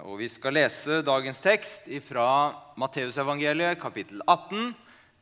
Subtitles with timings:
[0.00, 2.26] Og Vi skal lese dagens tekst fra
[2.80, 4.70] Matteusevangeliet, kapittel 18,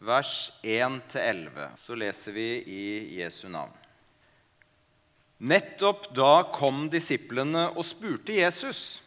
[0.07, 1.65] vers 1-11.
[1.75, 2.85] Så leser vi i
[3.19, 3.73] Jesu navn.
[5.39, 9.01] Nettopp da kom disiplene og spurte Jesus.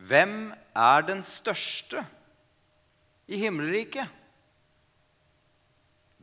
[0.00, 2.04] Hvem er den største
[3.28, 4.08] i himmelriket?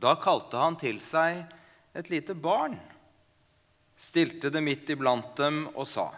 [0.00, 1.44] Da kalte han til seg
[1.94, 2.74] et lite barn,
[3.94, 6.08] stilte det midt iblant dem og sa:"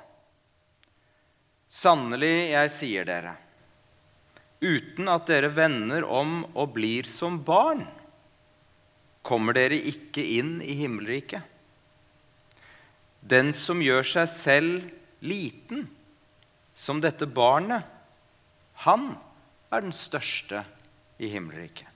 [1.72, 3.32] Sannelig, jeg sier dere,
[4.60, 7.86] uten at dere vender om og blir som barn,
[9.24, 11.40] kommer dere ikke inn i himmelriket.
[13.22, 14.90] Den som gjør seg selv
[15.24, 15.86] liten,
[16.74, 17.86] som dette barnet,
[18.84, 19.14] han
[19.72, 20.64] er den største
[21.22, 21.86] i himmelriket.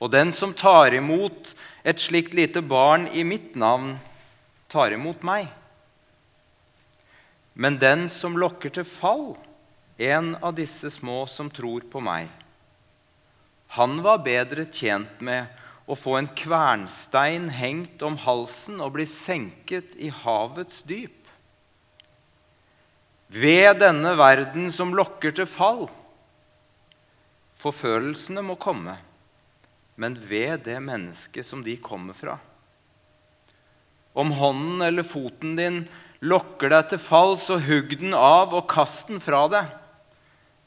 [0.00, 3.94] Og den som tar imot et slikt lite barn i mitt navn,
[4.68, 5.48] tar imot meg.
[7.54, 9.34] Men den som lokker til fall,
[10.00, 12.28] en av disse små som tror på meg,
[13.76, 15.46] han var bedre tjent med
[15.90, 21.16] å få en kvernstein hengt om halsen og bli senket i havets dyp.
[23.30, 25.84] Ved denne verden som lokker til fall.
[27.60, 28.96] Forfølelsene må komme,
[29.94, 32.38] men ved det mennesket som de kommer fra.
[34.18, 35.84] Om hånden eller foten din
[36.20, 39.70] lokker deg til fall, så hugg den av og kast den fra deg.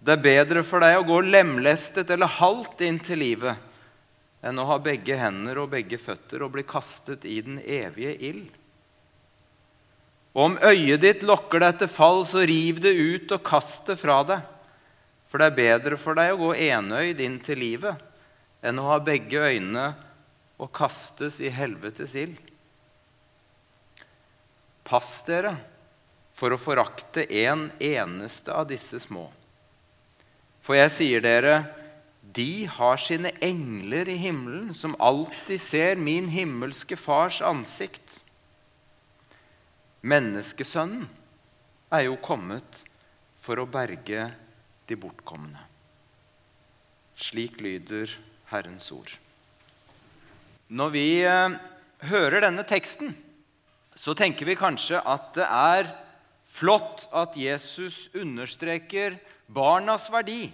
[0.03, 3.69] Det er bedre for deg å gå lemlestet eller halvt inn til livet
[4.43, 8.49] enn å ha begge hender og begge føtter og bli kastet i den evige ild.
[10.33, 13.95] Og om øyet ditt lokker deg til fall, så riv det ut og kast det
[14.01, 14.41] fra deg.
[15.31, 18.01] For det er bedre for deg å gå enøyd inn til livet
[18.63, 19.93] enn å ha begge øynene
[20.59, 22.42] og kastes i helvetes ild.
[24.83, 25.55] Pass dere
[26.33, 29.27] for å forakte en eneste av disse små.
[30.63, 31.55] For jeg sier dere,
[32.33, 38.17] de har sine engler i himmelen, som alltid ser min himmelske fars ansikt.
[40.03, 41.05] Menneskesønnen
[41.93, 42.81] er jo kommet
[43.39, 44.29] for å berge
[44.89, 45.59] de bortkomne.
[47.19, 48.11] Slik lyder
[48.49, 49.11] Herrens ord.
[50.73, 51.55] Når vi eh,
[52.09, 53.13] hører denne teksten,
[53.95, 55.89] så tenker vi kanskje at det er
[56.53, 59.17] flott at Jesus understreker
[59.47, 60.47] barnas verdi.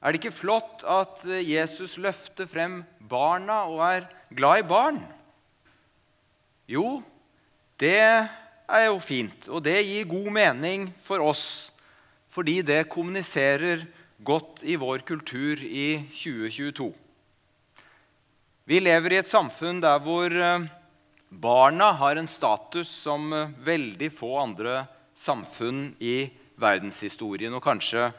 [0.00, 2.80] Er det ikke flott at Jesus løfter frem
[3.10, 5.00] barna og er glad i barn?
[6.70, 7.02] Jo,
[7.80, 11.44] det er jo fint, og det gir god mening for oss
[12.30, 13.82] fordi det kommuniserer
[14.22, 16.92] godt i vår kultur i 2022.
[18.70, 20.68] Vi lever i et samfunn der hvor eh,
[21.30, 26.30] barna har en status som eh, veldig få andre samfunn i
[26.60, 28.10] verdenshistorien, og kanskje,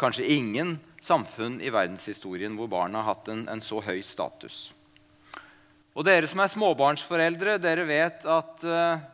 [0.00, 4.72] kanskje ingen samfunn i verdenshistorien hvor barna har hatt en, en så høy status.
[5.96, 9.04] Og dere som er småbarnsforeldre, dere vet at eh,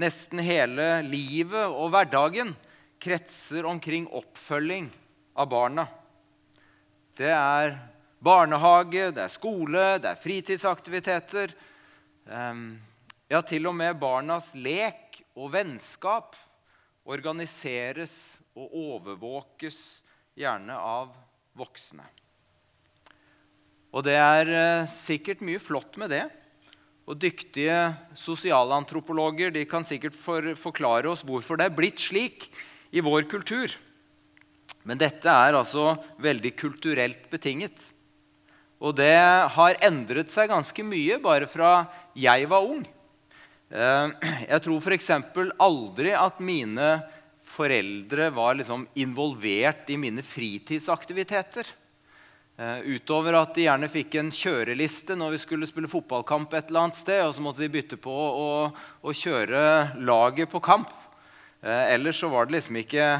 [0.00, 2.52] nesten hele livet og hverdagen
[3.00, 4.88] kretser omkring oppfølging
[5.36, 5.86] av barna.
[7.16, 7.76] Det er
[8.24, 11.52] barnehage, det er skole, det er fritidsaktiviteter.
[12.26, 16.34] Ja, til og med barnas lek og vennskap
[17.06, 19.80] organiseres og overvåkes
[20.36, 21.12] gjerne av
[21.56, 22.04] voksne.
[23.96, 26.24] Og det er eh, sikkert mye flott med det.
[27.06, 32.48] Og dyktige sosialantropologer de kan sikkert for, forklare oss hvorfor det er blitt slik
[32.90, 33.72] i vår kultur.
[34.86, 37.78] Men dette er altså veldig kulturelt betinget.
[38.82, 39.16] Og det
[39.56, 42.84] har endret seg ganske mye bare fra jeg var ung.
[43.70, 45.10] Eh, jeg tror f.eks.
[45.58, 46.90] aldri at mine
[47.46, 51.68] foreldre var liksom involvert i mine fritidsaktiviteter.
[52.56, 56.86] Uh, utover at de gjerne fikk en kjøreliste når vi skulle spille fotballkamp et eller
[56.86, 60.88] annet sted, og så måtte de bytte på å kjøre laget på kamp.
[61.60, 63.10] Uh, ellers så var det liksom ikke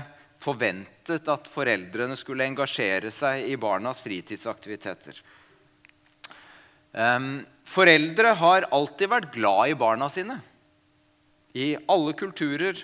[0.40, 5.20] forventet at foreldrene skulle engasjere seg i barnas fritidsaktiviteter.
[7.66, 10.38] Foreldre har alltid vært glad i barna sine.
[11.56, 12.78] I alle kulturer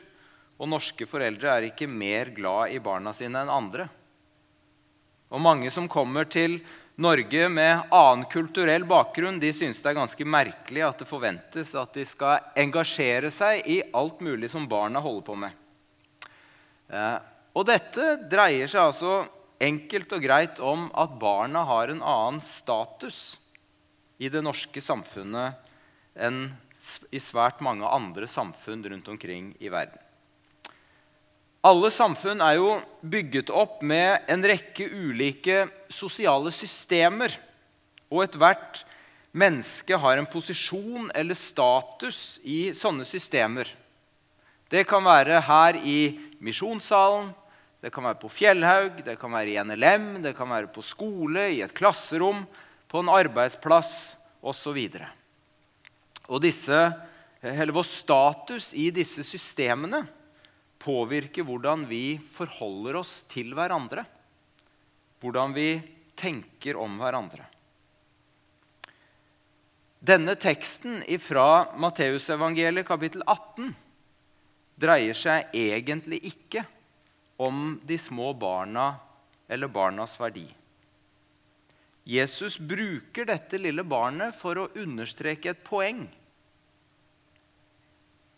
[0.60, 3.88] og norske foreldre er ikke mer glad i barna sine enn andre.
[5.32, 6.60] Og mange som kommer til
[7.02, 11.96] Norge med annen kulturell bakgrunn, de syns det er ganske merkelig at det forventes at
[11.96, 15.56] de skal engasjere seg i alt mulig som barna holder på med.
[16.92, 17.16] Eh,
[17.56, 19.14] og dette dreier seg altså
[19.62, 23.38] enkelt og greit om at barna har en annen status
[24.22, 25.58] i det norske samfunnet
[26.14, 26.44] enn
[27.10, 29.98] i svært mange andre samfunn rundt omkring i verden.
[31.62, 32.70] Alle samfunn er jo
[33.06, 37.34] bygget opp med en rekke ulike sosiale systemer.
[38.10, 38.82] Og ethvert
[39.30, 43.70] menneske har en posisjon eller status i sånne systemer.
[44.72, 46.00] Det kan være her i
[46.42, 47.30] misjonssalen,
[47.82, 51.48] det kan være på Fjellhaug, det kan være i NLM, det kan være på skole,
[51.50, 52.44] i et klasserom,
[52.92, 54.78] på en arbeidsplass osv.
[56.28, 56.80] Og disse,
[57.40, 60.02] eller vår status i disse systemene
[60.82, 64.04] påvirker hvordan vi forholder oss til hverandre.
[65.24, 65.70] Hvordan vi
[66.18, 67.48] tenker om hverandre.
[70.02, 73.70] Denne teksten fra Matteusevangeliet kapittel 18
[74.82, 76.66] dreier seg egentlig ikke
[77.40, 78.96] om de små barna
[79.48, 80.48] eller barnas verdi.
[82.08, 86.08] Jesus bruker dette lille barnet for å understreke et poeng.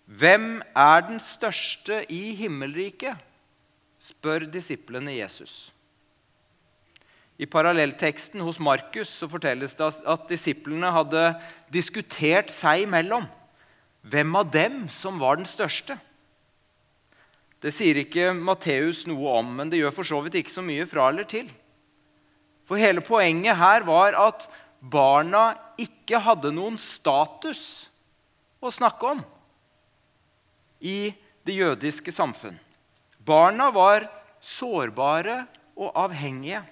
[0.04, 3.16] Hvem er den største i himmelriket?
[4.04, 5.70] spør disiplene Jesus.
[7.40, 11.22] I parallellteksten hos Markus så fortelles det at disiplene hadde
[11.72, 13.24] diskutert seg imellom
[14.04, 15.96] hvem av dem som var den største.
[17.64, 20.84] Det sier ikke Matteus noe om, men det gjør for så vidt ikke så mye
[20.86, 21.48] fra eller til.
[22.64, 24.46] For hele poenget her var at
[24.80, 27.86] barna ikke hadde noen status
[28.64, 29.24] å snakke om
[30.84, 31.12] i
[31.44, 32.56] det jødiske samfunn.
[33.24, 34.08] Barna var
[34.44, 35.44] sårbare
[35.76, 36.62] og avhengige.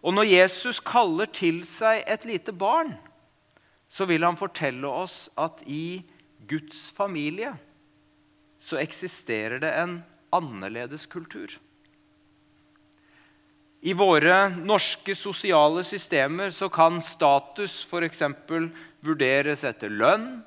[0.00, 2.94] Og når Jesus kaller til seg et lite barn,
[3.90, 6.00] så vil han fortelle oss at i
[6.50, 7.52] Guds familie
[8.60, 9.98] så eksisterer det en
[10.34, 11.52] annerledes kultur.
[13.80, 18.22] I våre norske sosiale systemer så kan status f.eks.
[19.00, 20.42] vurderes etter lønn,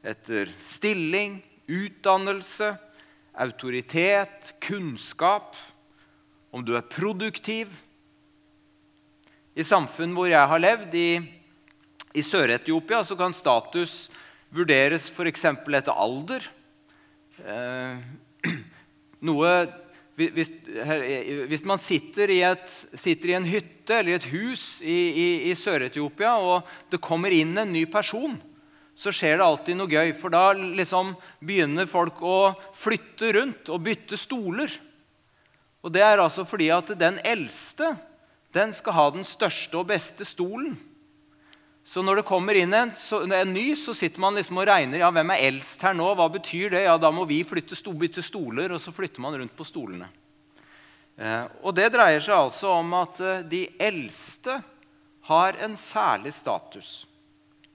[0.00, 2.70] etter stilling, utdannelse,
[3.36, 5.58] autoritet, kunnskap,
[6.50, 7.68] om du er produktiv.
[9.52, 11.20] I samfunn hvor jeg har levd, i,
[12.16, 14.08] i Sør-Etiopia, så kan status
[14.48, 15.44] vurderes f.eks.
[15.52, 16.48] etter alder.
[17.44, 18.00] Eh,
[19.28, 19.54] noe
[20.20, 20.52] hvis,
[21.48, 25.56] hvis, man sitter i, et, sitter i, en hytte eller et hus i, i, i
[25.56, 28.36] Sør-Etiopia, og det kommer inn en ny person
[29.00, 30.12] så skjer det alltid noe gøy.
[30.16, 34.74] For da liksom begynner folk å flytte rundt og bytte stoler.
[35.80, 37.94] Og det er altså fordi at den eldste
[38.52, 40.74] den skal ha den største og beste stolen.
[41.82, 45.00] Så når det kommer inn en, så, en ny, så sitter man liksom og regner.
[45.00, 46.10] ja, Hvem er eldst her nå?
[46.14, 46.84] Hva betyr det?
[46.84, 50.10] Ja, Da må vi flytte, bytte stoler, og så flytter man rundt på stolene.
[51.16, 54.60] Eh, og Det dreier seg altså om at eh, de eldste
[55.30, 57.06] har en særlig status.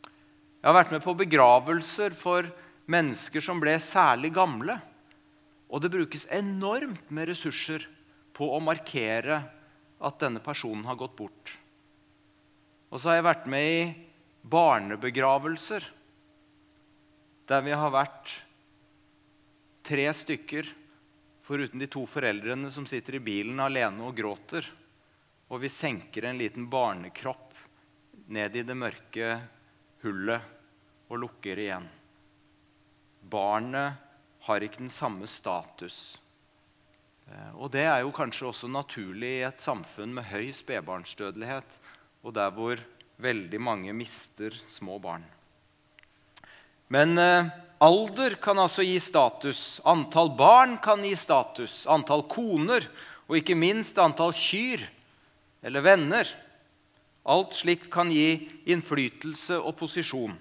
[0.06, 2.48] Jeg har vært med på begravelser for
[2.90, 4.80] mennesker som ble særlig gamle.
[5.70, 7.86] Og det brukes enormt med ressurser
[8.36, 9.44] på å markere
[10.06, 11.54] at denne personen har gått bort.
[12.96, 13.80] Og så har jeg vært med i
[14.48, 15.84] barnebegravelser
[17.46, 18.32] der vi har vært
[19.84, 20.70] tre stykker,
[21.44, 24.64] foruten de to foreldrene som sitter i bilen alene og gråter.
[25.52, 27.60] Og vi senker en liten barnekropp
[28.32, 29.34] ned i det mørke
[30.06, 31.90] hullet og lukker igjen.
[33.28, 34.00] Barnet
[34.48, 36.16] har ikke den samme status.
[37.28, 41.82] Eh, og Det er jo kanskje også naturlig i et samfunn med høy spedbarnsdødelighet,
[42.26, 42.82] og der hvor
[43.22, 45.24] veldig mange mister små barn.
[46.90, 47.52] Men eh,
[47.86, 49.80] alder kan altså gi status.
[49.86, 51.84] Antall barn kan gi status.
[51.86, 52.90] Antall koner,
[53.30, 54.84] og ikke minst antall kyr
[55.66, 56.28] eller venner.
[57.26, 60.36] Alt slikt kan gi innflytelse og posisjon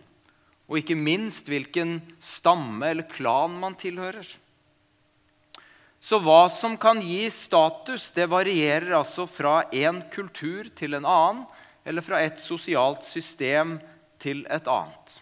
[0.64, 4.26] og ikke minst hvilken stamme eller klan man tilhører.
[6.04, 11.44] Så hva som kan gi status, det varierer altså fra én kultur til en annen,
[11.84, 13.76] eller fra et sosialt system
[14.20, 15.18] til et annet.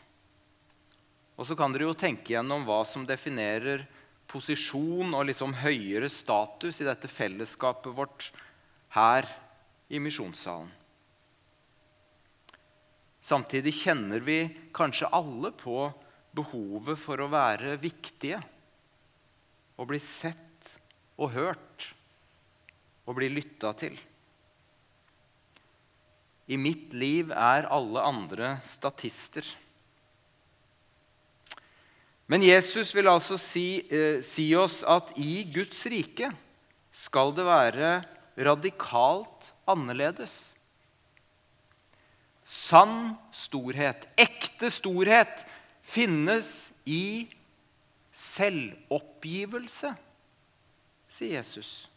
[1.37, 3.83] Og så kan dere jo tenke gjennom hva som definerer
[4.31, 8.31] posisjon og liksom høyere status i dette fellesskapet vårt
[8.95, 9.27] her
[9.93, 10.71] i misjonssalen.
[13.23, 14.39] Samtidig kjenner vi
[14.75, 15.85] kanskje alle på
[16.35, 18.41] behovet for å være viktige.
[19.79, 20.73] Å bli sett
[21.23, 21.87] og hørt
[23.07, 23.95] og bli lytta til.
[26.53, 29.47] I mitt liv er alle andre statister.
[32.29, 36.31] Men Jesus vil altså si, eh, si oss at i Guds rike
[36.93, 37.91] skal det være
[38.37, 40.53] radikalt annerledes.
[42.45, 45.45] Sann storhet, ekte storhet,
[45.83, 47.29] finnes i
[48.13, 49.95] selvoppgivelse
[51.13, 51.89] sier Jesus.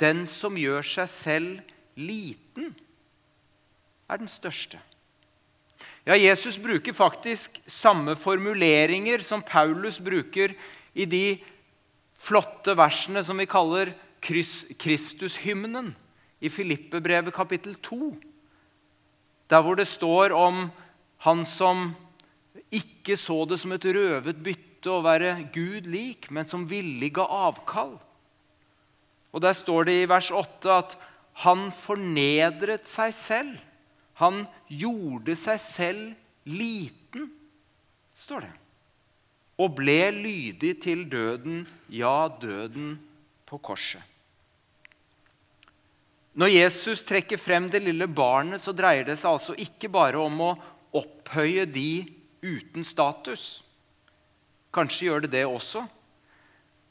[0.00, 2.72] Den som gjør seg selv liten,
[4.08, 4.80] er den største.
[6.04, 10.52] Ja, Jesus bruker faktisk samme formuleringer som Paulus bruker
[10.92, 11.38] i de
[12.20, 13.94] flotte versene som vi kaller
[14.24, 15.92] Kristushymnen
[16.44, 18.14] i Filippebrevet kapittel 2.
[19.48, 20.68] Der hvor det står om
[21.24, 21.92] han som
[22.72, 27.24] ikke så det som et røvet bytte å være Gud lik, men som villig ga
[27.48, 27.96] avkall.
[29.32, 30.96] Og Der står det i vers 8 at
[31.44, 33.56] han fornedret seg selv.
[34.20, 37.30] Han gjorde seg selv liten,
[38.14, 38.54] står det.
[39.62, 42.96] Og ble lydig til døden, ja, døden
[43.46, 44.02] på korset.
[46.34, 50.40] Når Jesus trekker frem det lille barnet, så dreier det seg altså ikke bare om
[50.42, 50.54] å
[50.98, 52.02] opphøye de
[52.42, 53.62] uten status.
[54.74, 55.84] Kanskje gjør det det også.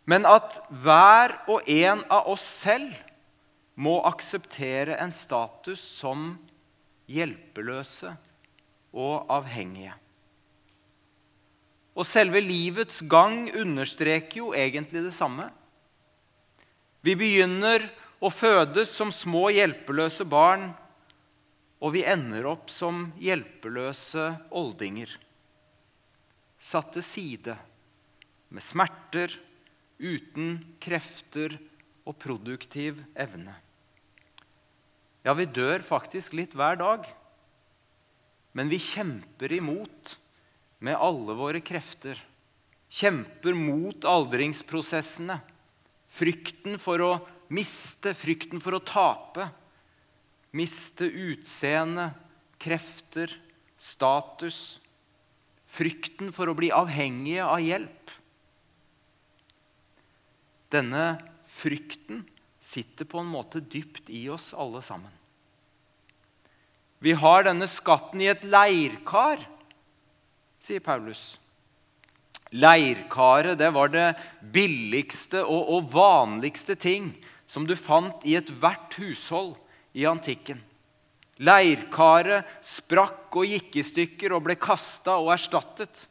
[0.07, 2.95] Men at hver og en av oss selv
[3.75, 6.33] må akseptere en status som
[7.11, 8.13] hjelpeløse
[8.93, 9.95] og avhengige.
[11.93, 15.49] Og selve livets gang understreker jo egentlig det samme.
[17.03, 17.85] Vi begynner
[18.23, 20.71] å fødes som små hjelpeløse barn,
[21.83, 25.11] og vi ender opp som hjelpeløse oldinger
[26.63, 27.55] satt til side
[28.53, 29.33] med smerter,
[29.99, 31.57] uten krefter
[32.07, 33.55] og produktiv evne.
[35.23, 37.07] Ja, vi dør faktisk litt hver dag,
[38.53, 40.17] men vi kjemper imot
[40.83, 42.19] med alle våre krefter.
[42.93, 45.39] Kjemper mot aldringsprosessene.
[46.13, 47.11] Frykten for å
[47.55, 49.47] miste, frykten for å tape.
[50.53, 52.11] Miste utseende,
[52.61, 53.31] krefter,
[53.79, 54.59] status
[55.73, 58.13] frykten for å bli avhengige av hjelp.
[60.73, 61.05] Denne
[61.49, 62.23] frykten
[62.63, 65.11] sitter på en måte dypt i oss alle sammen.
[67.03, 69.41] Vi har denne skatten i et leirkar,
[70.63, 71.33] sier Paulus.
[72.55, 74.13] Leirkaret det var det
[74.53, 77.11] billigste og, og vanligste ting
[77.49, 79.57] som du fant i ethvert hushold
[79.97, 80.61] i antikken.
[81.43, 86.05] Leirkaret sprakk og gikk i stykker og ble kasta og erstattet.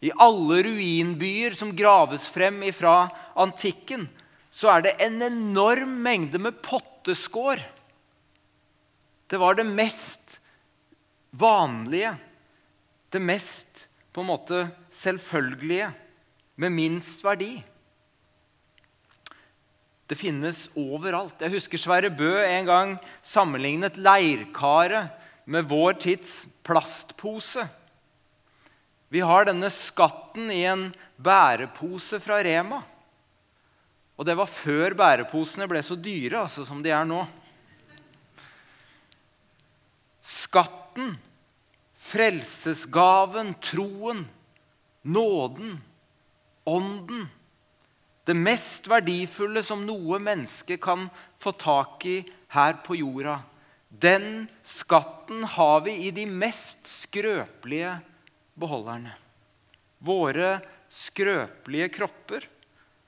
[0.00, 3.10] I alle ruinbyer som graves frem fra
[3.40, 4.06] antikken,
[4.54, 7.58] så er det en enorm mengde med potteskår.
[9.26, 10.38] Det var det mest
[11.34, 12.14] vanlige,
[13.10, 14.60] det mest på en måte
[14.94, 15.90] selvfølgelige,
[16.54, 17.56] med minst verdi.
[20.06, 21.40] Det finnes overalt.
[21.42, 22.92] Jeg husker Sverre Bø en gang
[23.26, 25.10] sammenlignet leirkaret
[25.50, 27.64] med vår tids plastpose.
[29.10, 32.84] Vi har denne skatten i en bærepose fra Rema.
[34.14, 37.22] Og det var før bæreposene ble så dyre altså, som de er nå.
[40.24, 41.16] Skatten,
[41.98, 44.22] frelsesgaven, troen,
[45.04, 45.78] nåden,
[46.64, 47.26] ånden
[48.24, 51.08] det mest verdifulle som noe menneske kan
[51.40, 52.22] få tak i
[52.54, 53.40] her på jorda.
[53.88, 57.92] Den skatten har vi i de mest skrøpelige
[58.58, 59.12] beholderne.
[60.04, 60.56] Våre
[60.88, 62.48] skrøpelige kropper,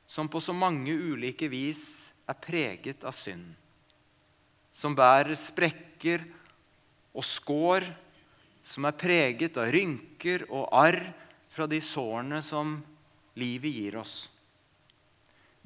[0.06, 3.46] som på så mange ulike vis er preget av synd.
[4.72, 6.24] Som bærer sprekker
[7.16, 7.86] og skår,
[8.66, 11.00] som er preget av rynker og arr
[11.52, 12.76] fra de sårene som
[13.38, 14.26] livet gir oss.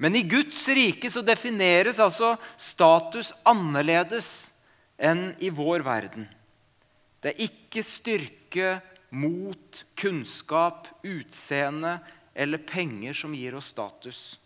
[0.01, 4.49] Men i Guds rike så defineres altså status annerledes
[4.97, 6.25] enn i vår verden.
[7.21, 8.79] Det er ikke styrke,
[9.11, 11.97] mot, kunnskap, utseende
[12.33, 14.39] eller penger som gir oss status.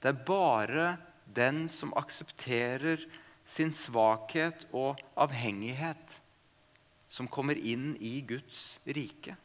[0.00, 0.86] Det er bare
[1.24, 3.02] den som aksepterer
[3.46, 6.20] sin svakhet og avhengighet,
[7.08, 9.36] som kommer inn i Guds rike.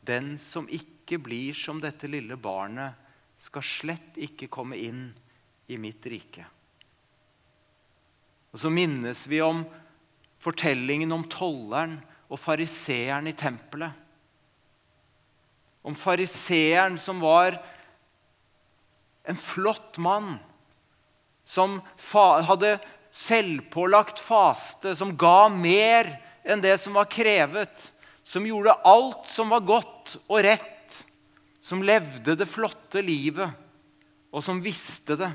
[0.00, 2.96] Den som ikke blir som dette lille barnet,
[3.40, 5.06] skal slett ikke komme inn
[5.72, 6.44] i mitt rike.
[8.50, 9.62] Og Så minnes vi om
[10.42, 13.94] fortellingen om tolleren og fariseeren i tempelet.
[15.82, 17.56] Om fariseeren som var
[19.24, 20.38] en flott mann,
[21.44, 21.80] som
[22.46, 22.76] hadde
[23.10, 26.12] selvpålagt faste, som ga mer
[26.44, 27.90] enn det som var krevet,
[28.22, 30.70] som gjorde alt som var godt og rett
[31.60, 33.50] som levde det flotte livet,
[34.32, 35.30] og som visste det.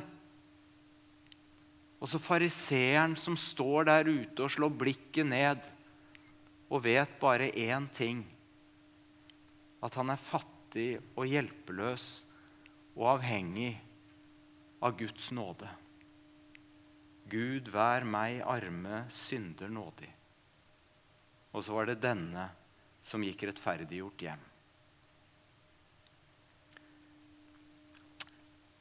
[2.01, 5.61] Og så fariseeren som står der ute og slår blikket ned
[6.69, 8.23] og vet bare én ting
[9.84, 12.08] at han er fattig og hjelpeløs
[12.96, 13.74] og avhengig
[14.86, 15.70] av Guds nåde.
[17.25, 20.12] Gud, vær meg arme synder nådig.
[21.55, 22.50] Og så var det denne
[23.05, 24.44] som gikk rettferdiggjort hjem.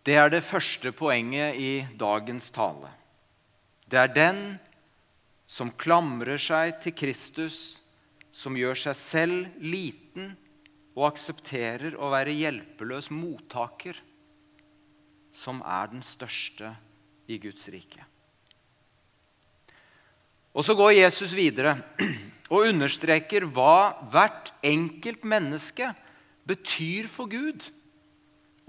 [0.04, 2.90] Det er det første poenget i dagens tale.
[3.88, 4.40] Det er den
[5.48, 7.80] som klamrer seg til Kristus,
[8.34, 10.34] som gjør seg selv liten
[10.94, 13.98] og aksepterer å være hjelpeløs mottaker,
[15.34, 16.70] som er den største
[17.26, 18.04] i Guds rike.
[20.54, 21.74] Og så går Jesus videre
[22.52, 25.90] og understreker hva hvert enkelt menneske
[26.46, 27.66] betyr for Gud.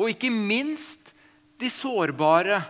[0.01, 1.13] Og ikke minst
[1.61, 2.63] de sårbare.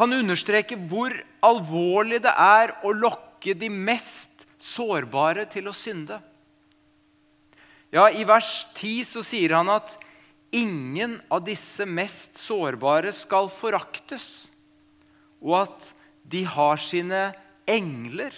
[0.00, 1.14] Han understreker hvor
[1.44, 6.18] alvorlig det er å lokke de mest sårbare til å synde.
[7.94, 9.92] Ja, I vers 10 så sier han at
[10.50, 14.48] ingen av disse mest sårbare skal foraktes,
[15.38, 15.92] og at
[16.26, 17.28] de har sine
[17.70, 18.34] engler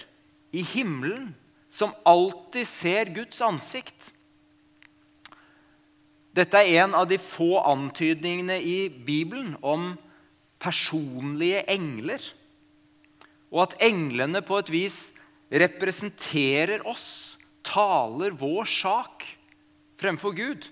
[0.53, 1.31] i himmelen
[1.73, 4.11] som alltid ser Guds ansikt.
[6.37, 9.95] Dette er en av de få antydningene i Bibelen om
[10.61, 12.21] personlige engler.
[13.49, 15.01] Og at englene på et vis
[15.49, 19.25] representerer oss, taler vår sak
[20.01, 20.67] fremfor Gud.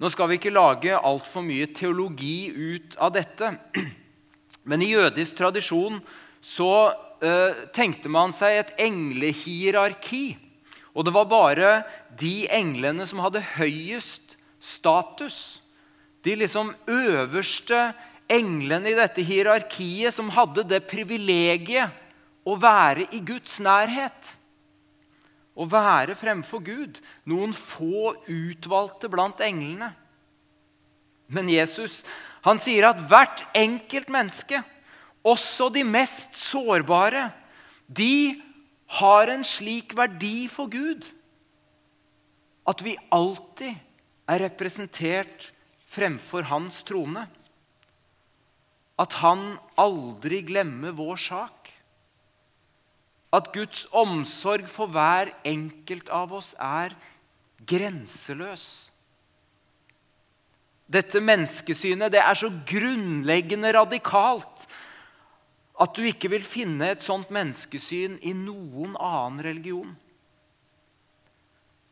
[0.00, 3.52] Nå skal vi ikke lage altfor mye teologi ut av dette.
[4.68, 6.00] Men i jødisk tradisjon
[6.40, 6.72] så
[7.20, 10.38] uh, tenkte man seg et englehierarki.
[10.96, 11.72] Og det var bare
[12.18, 15.60] de englene som hadde høyest status,
[16.24, 17.92] de liksom øverste
[18.30, 21.92] englene i dette hierarkiet, som hadde det privilegiet
[22.44, 24.34] å være i Guds nærhet.
[25.60, 27.00] Å være fremfor Gud.
[27.28, 29.92] Noen få utvalgte blant englene.
[31.30, 32.02] Men Jesus
[32.42, 34.62] han sier at hvert enkelt menneske,
[35.20, 37.28] også de mest sårbare,
[37.84, 38.40] de
[38.96, 41.04] har en slik verdi for Gud
[42.70, 43.76] at vi alltid
[44.30, 45.50] er representert
[45.90, 47.26] fremfor hans trone.
[49.00, 51.59] At han aldri glemmer vår sak.
[53.32, 56.96] At Guds omsorg for hver enkelt av oss er
[57.66, 58.90] grenseløs.
[60.90, 64.66] Dette menneskesynet det er så grunnleggende radikalt
[65.80, 69.94] at du ikke vil finne et sånt menneskesyn i noen annen religion.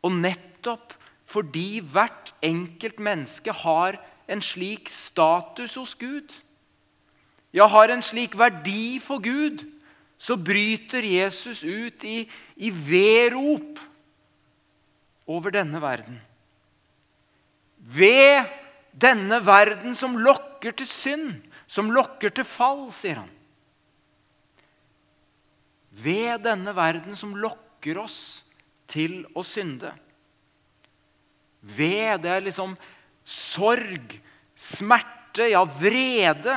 [0.03, 0.93] Og nettopp
[1.29, 3.97] fordi hvert enkelt menneske har
[4.29, 6.33] en slik status hos Gud,
[7.53, 9.63] ja, har en slik verdi for Gud,
[10.19, 12.23] så bryter Jesus ut i,
[12.59, 13.79] i vedrop
[15.29, 16.19] over denne verden.
[17.79, 18.43] Ved
[18.91, 21.35] denne verden som lokker til synd,
[21.69, 23.35] som lokker til fall, sier han
[26.03, 28.43] ved denne verden som lokker oss
[28.89, 29.91] til å synde.
[31.59, 32.75] Ved det er liksom
[33.27, 34.15] sorg,
[34.55, 36.55] smerte, ja, vrede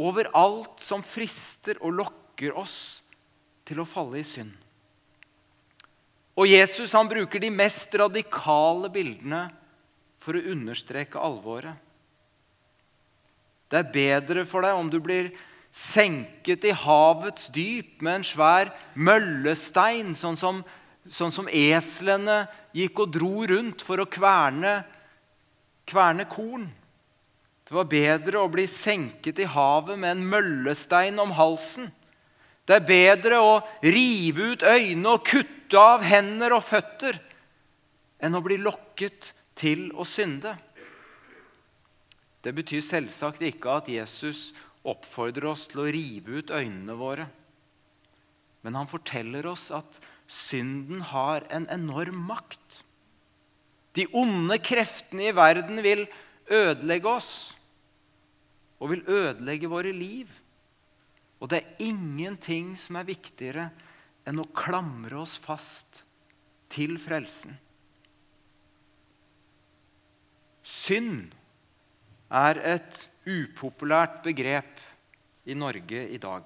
[0.00, 3.02] over alt som frister og lokker oss
[3.68, 4.54] til å falle i synd.
[6.40, 9.42] Og Jesus han bruker de mest radikale bildene
[10.20, 11.76] for å understreke alvoret.
[13.70, 15.30] Det er bedre for deg om du blir
[15.70, 20.64] senket i havets dyp med en svær møllestein, sånn som,
[21.06, 22.42] sånn som eslene
[22.74, 24.80] gikk og dro rundt for å kverne,
[25.86, 26.66] kverne korn.
[27.68, 31.86] Det var bedre å bli senket i havet med en møllestein om halsen.
[32.70, 37.16] Det er bedre å rive ut øyne og kutte av hender og føtter
[38.22, 40.52] enn å bli lokket til å synde.
[42.46, 44.52] Det betyr selvsagt ikke at Jesus
[44.86, 47.26] oppfordrer oss til å rive ut øynene våre.
[48.62, 49.98] Men han forteller oss at
[50.30, 52.84] synden har en enorm makt.
[53.98, 56.06] De onde kreftene i verden vil
[56.46, 57.32] ødelegge oss
[58.78, 60.30] og vil ødelegge våre liv.
[61.40, 63.70] Og det er ingenting som er viktigere
[64.28, 66.02] enn å klamre oss fast
[66.70, 67.56] til frelsen.
[70.60, 71.32] Synd
[72.30, 74.78] er et upopulært begrep
[75.48, 76.44] i Norge i dag.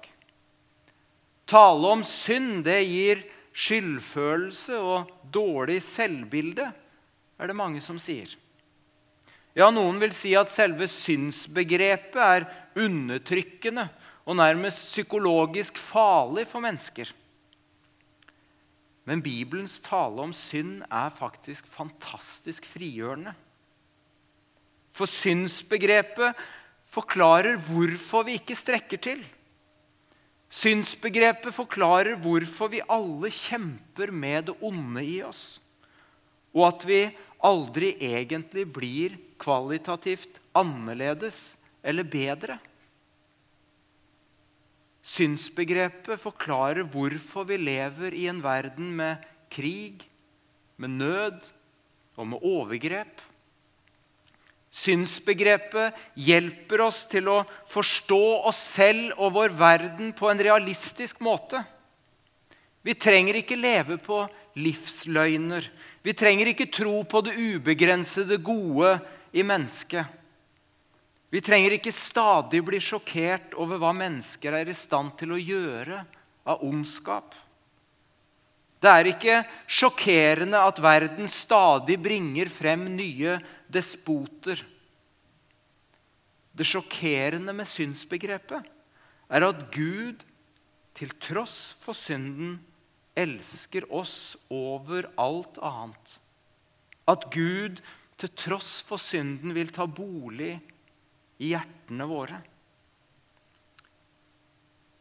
[1.45, 3.21] Tale om synd, det gir
[3.55, 6.71] skyldfølelse og dårlig selvbilde,
[7.35, 8.31] er det mange som sier.
[9.55, 12.47] Ja, noen vil si at selve synsbegrepet er
[12.81, 13.85] undertrykkende
[14.25, 17.11] og nærmest psykologisk farlig for mennesker.
[19.05, 23.35] Men Bibelens tale om synd er faktisk fantastisk frigjørende.
[24.95, 26.33] For synsbegrepet
[26.89, 29.21] forklarer hvorfor vi ikke strekker til.
[30.49, 35.59] Synsbegrepet forklarer hvorfor vi alle kjemper med det onde i oss,
[36.55, 37.01] og at vi
[37.45, 42.57] aldri egentlig blir kvalitativt annerledes eller bedre.
[45.05, 49.21] Synsbegrepet forklarer hvorfor vi lever i en verden med
[49.53, 50.01] krig,
[50.81, 51.45] med nød
[52.17, 53.21] og med overgrep.
[54.75, 57.37] Synsbegrepet hjelper oss til å
[57.69, 61.61] forstå oss selv og vår verden på en realistisk måte.
[62.85, 64.19] Vi trenger ikke leve på
[64.59, 65.69] livsløgner.
[66.03, 68.97] Vi trenger ikke tro på det ubegrensede gode
[69.33, 70.05] i mennesket.
[71.33, 76.03] Vi trenger ikke stadig bli sjokkert over hva mennesker er i stand til å gjøre
[76.45, 77.33] av ondskap.
[78.81, 83.39] Det er ikke sjokkerende at verden stadig bringer frem nye
[83.71, 84.61] despoter.
[86.55, 88.69] Det sjokkerende med synsbegrepet
[89.33, 90.21] er at Gud,
[90.95, 92.59] til tross for synden,
[93.17, 96.13] elsker oss over alt annet.
[97.09, 97.81] At Gud,
[98.15, 100.74] til tross for synden, vil ta bolig i
[101.41, 102.41] hjertene våre.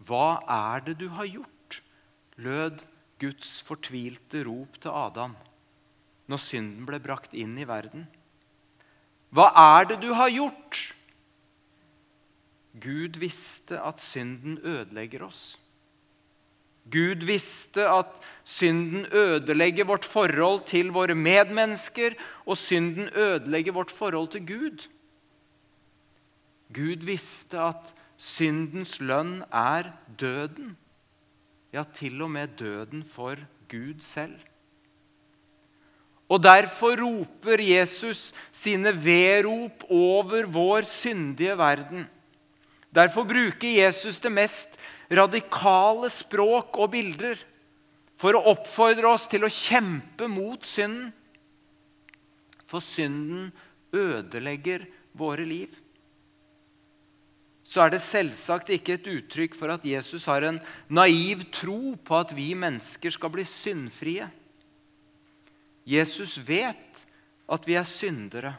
[0.04, 1.50] Hva er det du har gjort?
[2.36, 2.82] lød
[3.22, 5.36] Guds fortvilte rop til Adam
[6.30, 8.06] når synden ble brakt inn i verden.
[9.34, 10.80] Hva er det du har gjort?
[12.80, 15.42] Gud visste at synden ødelegger oss.
[16.90, 24.28] Gud visste at synden ødelegger vårt forhold til våre medmennesker, og synden ødelegger vårt forhold
[24.34, 24.88] til Gud.
[26.74, 30.74] Gud visste at syndens lønn er døden
[31.74, 33.38] ja, til og med døden for
[33.70, 34.36] Gud selv.
[36.30, 42.06] Og Derfor roper Jesus sine vedrop over vår syndige verden.
[42.94, 44.78] Derfor bruker Jesus det mest
[45.10, 47.42] radikale språk og bilder
[48.16, 51.10] for å oppfordre oss til å kjempe mot synden.
[52.64, 53.50] For synden
[53.94, 55.74] ødelegger våre liv
[57.64, 60.60] så er det selvsagt ikke et uttrykk for at Jesus har en
[60.92, 64.28] naiv tro på at vi mennesker skal bli syndfrie.
[65.88, 67.04] Jesus vet
[67.48, 68.54] at vi er syndere,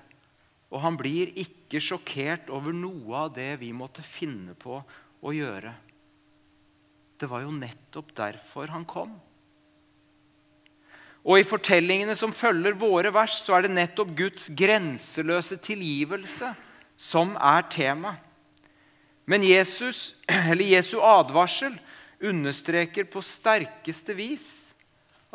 [0.73, 5.73] og han blir ikke sjokkert over noe av det vi måtte finne på å gjøre.
[7.15, 9.13] Det var jo nettopp derfor han kom.
[11.25, 16.51] Og I fortellingene som følger våre vers, så er det nettopp Guds grenseløse tilgivelse
[16.97, 18.17] som er tema.
[19.25, 20.15] Men Jesus,
[20.59, 21.77] Jesu advarsel
[22.21, 24.47] understreker på sterkeste vis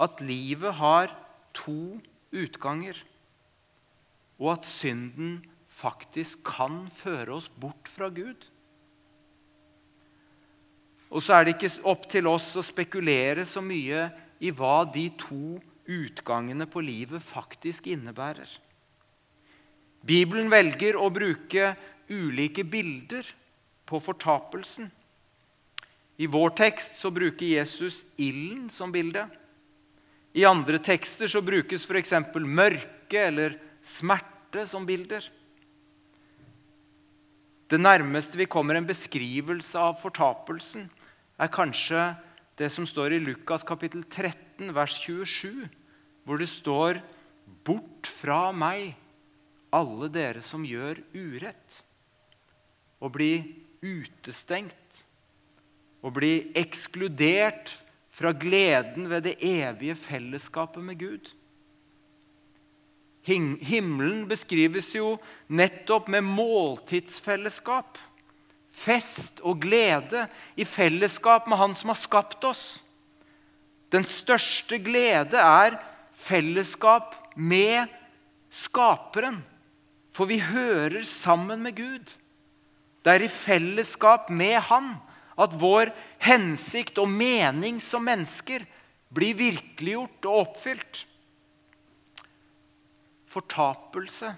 [0.00, 1.10] at livet har
[1.56, 1.98] to
[2.30, 2.94] utganger,
[4.40, 5.40] og at synden
[5.80, 8.46] faktisk kan føre oss bort fra Gud.
[11.10, 14.06] Og så er det ikke opp til oss å spekulere så mye
[14.40, 15.58] i hva de to
[15.90, 18.48] utgangene på livet faktisk innebærer.
[20.06, 21.74] Bibelen velger å bruke
[22.08, 23.26] ulike bilder
[23.90, 24.88] på fortapelsen.
[26.20, 29.24] I vår tekst så bruker Jesus ilden som bilde.
[30.36, 32.12] I andre tekster så brukes f.eks.
[32.44, 35.24] mørke eller smerte som bilder.
[37.70, 40.88] Det nærmeste vi kommer en beskrivelse av fortapelsen,
[41.40, 42.02] er kanskje
[42.58, 45.68] det som står i Lukas kapittel 13, vers 27,
[46.26, 47.00] hvor det står
[47.64, 48.92] Bort fra meg,
[49.74, 51.80] alle dere som gjør urett.
[53.00, 53.32] Og bli
[53.82, 55.00] utestengt
[56.00, 57.72] og bli ekskludert
[58.10, 61.30] fra gleden ved det evige fellesskapet med Gud.
[63.24, 67.98] Himmelen beskrives jo nettopp med måltidsfellesskap.
[68.70, 70.24] Fest og glede
[70.56, 72.64] i fellesskap med Han som har skapt oss.
[73.92, 75.76] Den største glede er
[76.14, 77.90] fellesskap med
[78.50, 79.42] Skaperen,
[80.10, 82.16] for vi hører sammen med Gud.
[83.00, 84.92] Det er i fellesskap med Han
[85.40, 88.66] at vår hensikt og mening som mennesker
[89.10, 91.04] blir virkeliggjort og oppfylt.
[93.30, 94.34] Fortapelse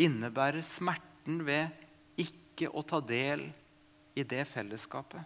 [0.00, 1.68] innebærer smerten ved
[2.20, 3.44] ikke å ta del
[4.14, 5.20] i det fellesskapet.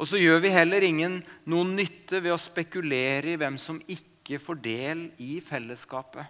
[0.00, 4.38] Og så gjør vi heller ingen noen nytte ved å spekulere i hvem som ikke
[4.40, 6.24] får del i fellesskapet.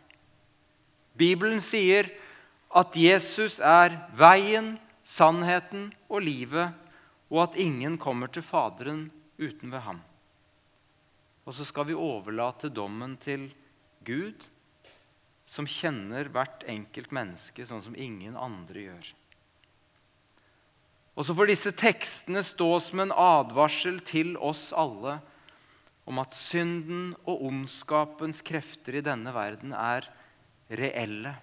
[1.14, 2.08] Bibelen sier
[2.70, 6.70] at Jesus er veien, sannheten og livet,
[7.30, 9.08] og at ingen kommer til Faderen
[9.40, 10.00] uten ved ham.
[11.46, 13.48] Og så skal vi overlate dommen til
[14.06, 14.46] Gud,
[15.44, 19.08] som kjenner hvert enkelt menneske sånn som ingen andre gjør.
[21.18, 25.18] Og så får disse tekstene stå som en advarsel til oss alle
[26.08, 30.06] om at synden og ondskapens krefter i denne verden er
[30.70, 31.34] reelle,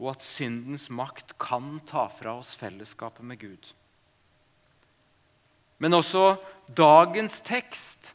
[0.00, 3.68] og at syndens makt kan ta fra oss fellesskapet med Gud.
[5.80, 6.38] Men også
[6.76, 8.14] dagens tekst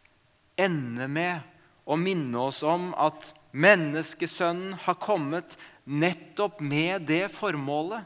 [0.57, 8.05] ender med å minne oss om at menneskesønnen har kommet nettopp med det formålet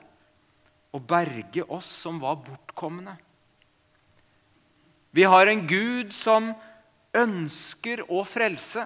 [0.92, 3.16] å berge oss som var bortkomne.
[5.16, 6.52] Vi har en Gud som
[7.16, 8.86] ønsker å frelse.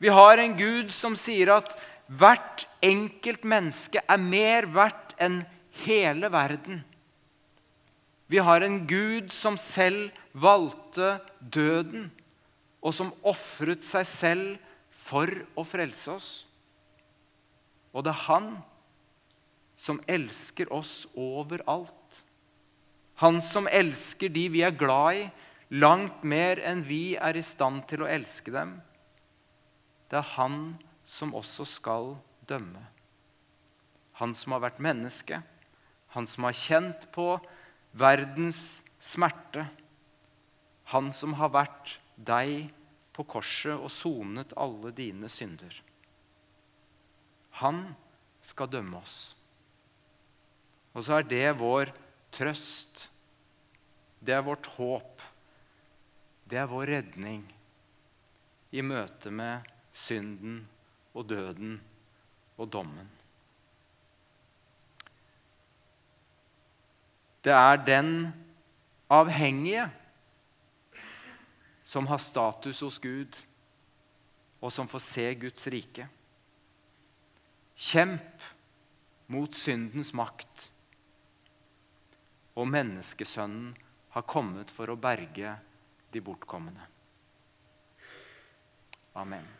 [0.00, 1.72] Vi har en Gud som sier at
[2.10, 5.42] hvert enkelt menneske er mer verdt enn
[5.84, 6.82] hele verden.
[8.30, 12.10] Vi har en Gud som selv valgte døden,
[12.80, 14.58] og som ofret seg selv
[14.90, 16.30] for å frelse oss.
[17.92, 18.50] Og det er Han
[19.80, 22.20] som elsker oss overalt.
[23.22, 25.24] Han som elsker de vi er glad i,
[25.70, 28.74] langt mer enn vi er i stand til å elske dem.
[30.10, 30.56] Det er han
[31.10, 32.12] som også skal
[32.46, 32.82] dømme.
[34.20, 35.40] Han som har vært menneske,
[36.14, 37.32] han som har kjent på
[37.98, 39.64] verdens smerte.
[40.90, 42.70] Han som har vært deg
[43.14, 45.72] på korset og sonet alle dine synder.
[47.62, 47.84] Han
[48.42, 49.18] skal dømme oss.
[50.94, 51.92] Og så er det vår
[52.34, 53.06] trøst.
[54.18, 55.22] Det er vårt håp.
[56.50, 57.46] Det er vår redning
[58.74, 60.62] i møte med synden
[61.14, 61.78] og døden
[62.60, 63.08] og dommen.
[67.44, 68.10] Det er den
[69.10, 69.88] avhengige
[71.82, 73.38] som har status hos Gud,
[74.60, 76.06] og som får se Guds rike.
[77.74, 78.44] Kjemp
[79.32, 80.66] mot syndens makt.
[82.60, 83.72] Og menneskesønnen
[84.14, 85.54] har kommet for å berge
[86.12, 86.90] de bortkomne.
[89.16, 89.59] Amen.